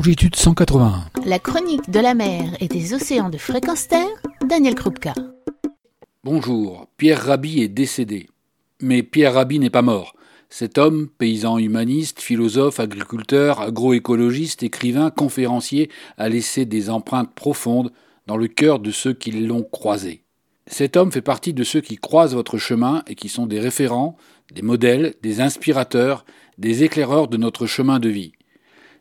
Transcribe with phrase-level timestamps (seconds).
[0.00, 1.10] longitude 181.
[1.26, 4.08] La chronique de la mer et des océans de fréquence terre,
[4.48, 5.12] Daniel Krupka.
[6.24, 8.30] Bonjour, Pierre Rabhi est décédé.
[8.80, 10.14] Mais Pierre Rabhi n'est pas mort.
[10.48, 17.92] Cet homme, paysan humaniste, philosophe, agriculteur, agroécologiste, écrivain, conférencier, a laissé des empreintes profondes
[18.26, 20.24] dans le cœur de ceux qui l'ont croisé.
[20.66, 24.16] Cet homme fait partie de ceux qui croisent votre chemin et qui sont des référents,
[24.50, 26.24] des modèles, des inspirateurs,
[26.56, 28.32] des éclaireurs de notre chemin de vie.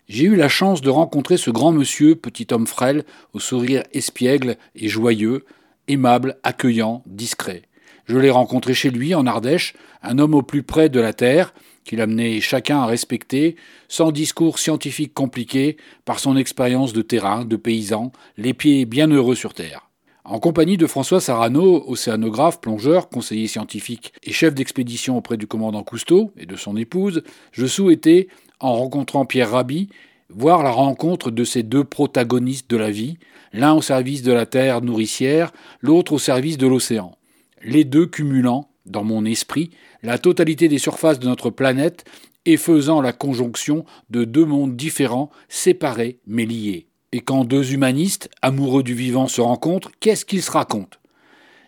[0.09, 4.57] J'ai eu la chance de rencontrer ce grand monsieur, petit homme frêle, au sourire espiègle
[4.75, 5.45] et joyeux,
[5.87, 7.61] aimable, accueillant, discret.
[8.05, 11.53] Je l'ai rencontré chez lui, en Ardèche, un homme au plus près de la terre,
[11.83, 13.55] qu'il amenait chacun à respecter,
[13.87, 19.35] sans discours scientifique compliqué, par son expérience de terrain, de paysan, les pieds bien heureux
[19.35, 19.88] sur terre.
[20.31, 25.83] En compagnie de François Sarano, océanographe, plongeur, conseiller scientifique et chef d'expédition auprès du commandant
[25.83, 28.27] Cousteau et de son épouse, je souhaitais,
[28.59, 29.89] en rencontrant Pierre Rabhi,
[30.29, 33.17] voir la rencontre de ces deux protagonistes de la vie,
[33.53, 37.15] l'un au service de la terre nourricière, l'autre au service de l'océan
[37.63, 39.69] les deux cumulant, dans mon esprit,
[40.01, 42.05] la totalité des surfaces de notre planète
[42.45, 46.88] et faisant la conjonction de deux mondes différents, séparés mais liés.
[47.11, 50.97] Et quand deux humanistes, amoureux du vivant, se rencontrent, qu'est-ce qu'ils se racontent?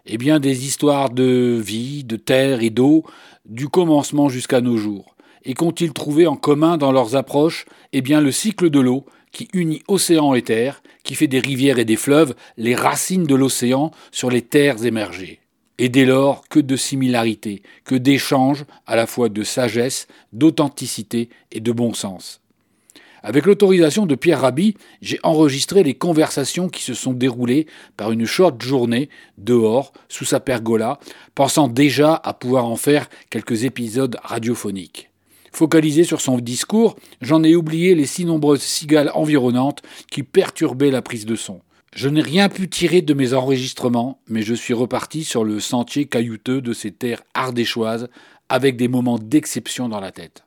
[0.05, 3.03] Eh bien des histoires de vie, de terre et d'eau,
[3.45, 5.15] du commencement jusqu'à nos jours.
[5.43, 7.65] Et qu'ont-ils trouvé en commun dans leurs approches?
[7.93, 11.79] Eh bien le cycle de l'eau, qui unit océan et terre, qui fait des rivières
[11.79, 15.39] et des fleuves les racines de l'océan sur les terres émergées.
[15.77, 21.59] Et dès lors, que de similarités, que d'échanges à la fois de sagesse, d'authenticité et
[21.59, 22.40] de bon sens.
[23.23, 28.25] Avec l'autorisation de Pierre Rabhi, j'ai enregistré les conversations qui se sont déroulées par une
[28.25, 30.99] short journée dehors, sous sa pergola,
[31.35, 35.09] pensant déjà à pouvoir en faire quelques épisodes radiophoniques.
[35.51, 41.01] Focalisé sur son discours, j'en ai oublié les si nombreuses cigales environnantes qui perturbaient la
[41.01, 41.61] prise de son.
[41.93, 46.05] Je n'ai rien pu tirer de mes enregistrements, mais je suis reparti sur le sentier
[46.05, 48.07] caillouteux de ces terres ardéchoises
[48.47, 50.43] avec des moments d'exception dans la tête.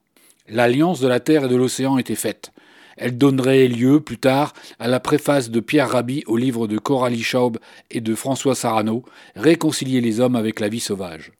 [0.48, 2.50] L'alliance de la terre et de l'océan était faite.
[2.96, 7.22] Elle donnerait lieu plus tard à la préface de Pierre Rabhi au livre de Coralie
[7.22, 7.58] Schaub
[7.90, 9.04] et de François Sarano,
[9.36, 11.32] Réconcilier les hommes avec la vie sauvage.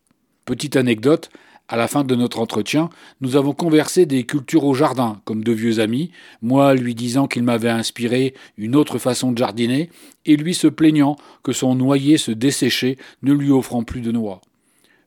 [0.45, 1.31] Petite anecdote,
[1.67, 2.91] à la fin de notre entretien,
[3.23, 6.11] nous avons conversé des cultures au jardin, comme de vieux amis,
[6.43, 9.89] moi lui disant qu'il m'avait inspiré une autre façon de jardiner,
[10.27, 14.43] et lui se plaignant que son noyer se desséchait, ne lui offrant plus de noix.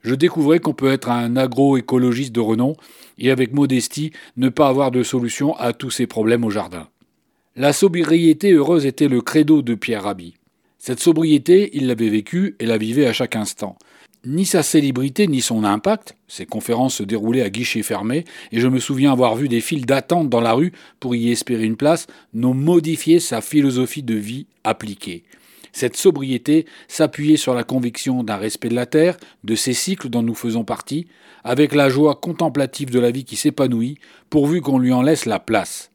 [0.02, 2.75] Je découvrais qu'on peut être un agroécologiste de renom,
[3.18, 6.88] et avec modestie ne pas avoir de solution à tous ces problèmes au jardin.
[7.56, 10.36] La sobriété heureuse était le credo de Pierre Rabhi.
[10.78, 13.78] Cette sobriété, il l'avait vécue et la vivait à chaque instant
[14.28, 18.68] ni sa célébrité ni son impact, ces conférences se déroulaient à guichet fermé, et je
[18.68, 22.07] me souviens avoir vu des files d'attente dans la rue pour y espérer une place,
[22.34, 25.24] n'ont modifié sa philosophie de vie appliquée.
[25.77, 30.23] Cette sobriété s'appuyait sur la conviction d'un respect de la terre, de ses cycles dont
[30.23, 31.05] nous faisons partie,
[31.43, 33.99] avec la joie contemplative de la vie qui s'épanouit,
[34.31, 35.91] pourvu qu'on lui en laisse la place.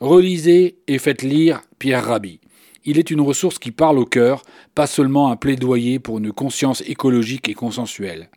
[0.00, 2.40] Relisez et faites lire Pierre Rabhi.
[2.86, 4.42] Il est une ressource qui parle au cœur,
[4.74, 8.30] pas seulement un plaidoyer pour une conscience écologique et consensuelle.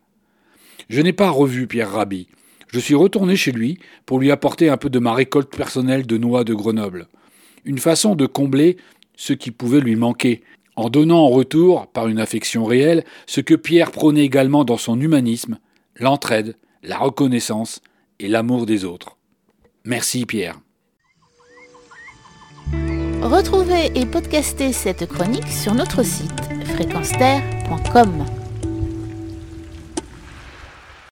[0.90, 2.28] Je n'ai pas revu Pierre Rabhi.
[2.68, 6.18] Je suis retourné chez lui pour lui apporter un peu de ma récolte personnelle de
[6.18, 7.08] noix de Grenoble.
[7.64, 8.76] Une façon de combler
[9.16, 10.42] ce qui pouvait lui manquer,
[10.76, 15.00] en donnant en retour, par une affection réelle, ce que Pierre prônait également dans son
[15.00, 15.58] humanisme,
[15.96, 17.80] l'entraide, la reconnaissance
[18.18, 19.18] et l'amour des autres.
[19.84, 20.60] Merci Pierre.
[23.22, 26.32] Retrouvez et podcastez cette chronique sur notre site
[26.74, 28.41] fréquenceterre.com.